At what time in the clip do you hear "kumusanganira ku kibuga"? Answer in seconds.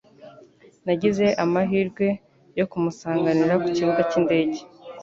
2.71-4.01